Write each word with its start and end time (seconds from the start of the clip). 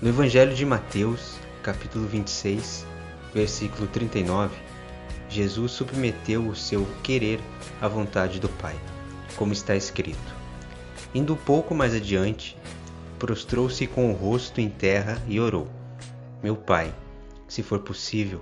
No 0.00 0.10
Evangelho 0.10 0.54
de 0.54 0.64
Mateus, 0.64 1.40
capítulo 1.60 2.06
26, 2.06 2.86
versículo 3.34 3.88
39, 3.88 4.56
Jesus 5.28 5.72
submeteu 5.72 6.46
o 6.46 6.54
seu 6.54 6.86
querer 7.02 7.40
à 7.80 7.88
vontade 7.88 8.38
do 8.38 8.48
Pai, 8.48 8.78
como 9.34 9.52
está 9.52 9.74
escrito. 9.74 10.36
Indo 11.12 11.34
um 11.34 11.36
pouco 11.36 11.74
mais 11.74 11.96
adiante, 11.96 12.56
prostrou-se 13.18 13.84
com 13.88 14.08
o 14.08 14.14
rosto 14.14 14.60
em 14.60 14.68
terra 14.68 15.20
e 15.26 15.40
orou: 15.40 15.66
Meu 16.44 16.54
Pai, 16.54 16.94
se 17.48 17.64
for 17.64 17.80
possível, 17.80 18.40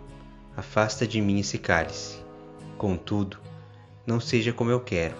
afasta 0.55 1.07
de 1.07 1.23
mim 1.23 1.41
esse 1.41 1.57
cálice. 1.57 2.19
Contudo, 2.77 3.39
não 4.07 4.21
seja 4.21 4.53
como 4.53 4.71
eu 4.71 4.81
quero, 4.81 5.17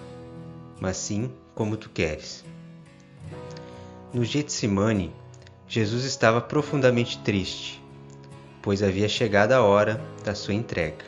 mas 0.79 0.97
sim 0.97 1.31
como 1.55 1.75
tu 1.75 1.89
queres. 1.89 2.45
No 4.13 4.23
Getsemane, 4.23 5.11
Jesus 5.69 6.05
estava 6.05 6.39
profundamente 6.39 7.19
triste, 7.19 7.83
pois 8.61 8.81
havia 8.81 9.09
chegado 9.09 9.51
a 9.51 9.61
hora 9.61 10.01
da 10.23 10.33
sua 10.33 10.53
entrega, 10.53 11.03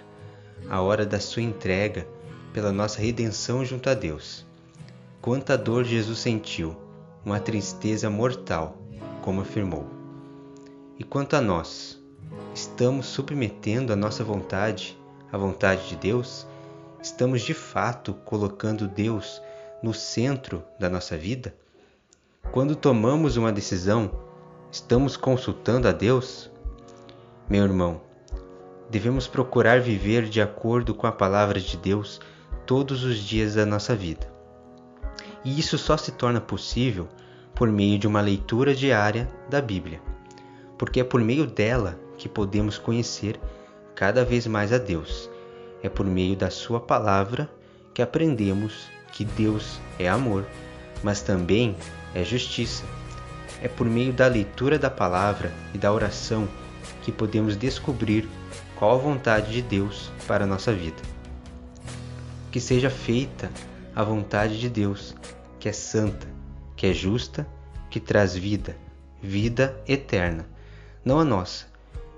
a 0.70 0.82
hora 0.82 1.06
da 1.06 1.18
sua 1.18 1.42
entrega 1.42 2.06
pela 2.52 2.74
nossa 2.74 3.00
redenção 3.00 3.64
junto 3.64 3.90
a 3.90 3.94
Deus. 3.94 4.46
Quanta 5.22 5.58
dor 5.58 5.86
Jesus 5.86 6.20
sentiu, 6.20 6.76
uma 7.24 7.40
tristeza 7.40 8.10
mortal, 8.10 8.78
como 9.22 9.40
afirmou. 9.40 9.88
E 10.98 11.06
quanto 11.06 11.38
a 11.38 11.42
nós, 11.42 11.98
estamos 12.54 13.06
submetendo 13.06 13.94
a 13.94 13.96
nossa 13.96 14.26
vontade 14.26 14.98
à 15.32 15.38
vontade 15.38 15.88
de 15.88 15.96
Deus? 15.96 16.46
Estamos 17.02 17.44
de 17.44 17.54
fato 17.54 18.14
colocando 18.26 18.90
Deus 18.90 19.42
no 19.82 19.94
centro 19.94 20.62
da 20.78 20.90
nossa 20.90 21.18
vida? 21.18 21.56
Quando 22.52 22.76
tomamos 22.76 23.38
uma 23.38 23.54
decisão, 23.54 24.28
Estamos 24.72 25.18
consultando 25.18 25.88
a 25.88 25.92
Deus? 25.92 26.48
Meu 27.50 27.64
irmão, 27.64 28.02
devemos 28.88 29.28
procurar 29.28 29.82
viver 29.82 30.30
de 30.30 30.40
acordo 30.40 30.94
com 30.94 31.08
a 31.08 31.12
palavra 31.12 31.60
de 31.60 31.76
Deus 31.76 32.22
todos 32.68 33.04
os 33.04 33.18
dias 33.18 33.56
da 33.56 33.66
nossa 33.66 33.96
vida. 33.96 34.32
E 35.44 35.60
isso 35.60 35.76
só 35.76 35.98
se 35.98 36.12
torna 36.12 36.40
possível 36.40 37.08
por 37.56 37.68
meio 37.68 37.98
de 37.98 38.08
uma 38.08 38.22
leitura 38.22 38.76
diária 38.76 39.28
da 39.50 39.60
Bíblia, 39.60 40.00
porque 40.78 41.00
é 41.00 41.04
por 41.04 41.20
meio 41.20 41.48
dela 41.48 42.00
que 42.16 42.30
podemos 42.30 42.78
conhecer 42.78 43.40
cada 43.96 44.24
vez 44.24 44.46
mais 44.46 44.72
a 44.72 44.78
Deus. 44.78 45.32
É 45.82 45.90
por 45.90 46.06
meio 46.06 46.36
da 46.36 46.52
Sua 46.52 46.80
palavra 46.80 47.50
que 47.92 48.04
aprendemos 48.04 48.88
que 49.14 49.26
Deus 49.26 49.80
é 49.98 50.08
amor, 50.08 50.46
mas 51.02 51.24
também 51.24 51.76
é 52.14 52.24
justiça 52.24 52.84
é 53.62 53.68
por 53.68 53.88
meio 53.88 54.14
da 54.14 54.28
leitura 54.28 54.80
da 54.80 54.90
palavra 54.90 55.52
e 55.74 55.78
da 55.78 55.92
oração 55.92 56.48
que 57.02 57.12
podemos 57.12 57.56
descobrir 57.56 58.28
qual 58.76 58.96
a 58.96 59.02
vontade 59.02 59.52
de 59.52 59.62
Deus 59.62 60.12
para 60.28 60.46
a 60.46 60.48
nossa 60.48 60.74
vida. 60.74 61.02
Que 62.52 62.60
seja 62.60 62.90
feita 62.90 63.50
a 63.96 64.04
vontade 64.04 64.60
de 64.60 64.70
Deus, 64.70 65.16
que 65.60 65.68
é 65.68 65.74
santa, 65.74 66.28
que 66.76 66.88
é 66.88 66.94
justa, 66.94 67.48
que 67.90 68.00
traz 68.00 68.36
vida, 68.36 68.78
vida 69.22 69.82
eterna, 69.88 70.48
não 71.04 71.20
a 71.20 71.26
nossa, 71.26 71.66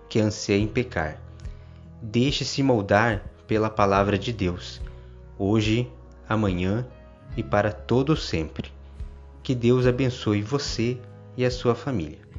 que 0.07 0.19
anseia 0.19 0.61
em 0.61 0.67
pecar. 0.67 1.19
Deixe-se 2.01 2.61
moldar 2.61 3.23
pela 3.47 3.69
palavra 3.69 4.17
de 4.17 4.31
Deus, 4.31 4.81
hoje, 5.37 5.91
amanhã 6.27 6.85
e 7.35 7.43
para 7.43 7.71
todo 7.71 8.15
sempre. 8.15 8.71
Que 9.43 9.55
Deus 9.55 9.87
abençoe 9.87 10.41
você 10.41 10.99
e 11.37 11.45
a 11.45 11.51
sua 11.51 11.75
família. 11.75 12.30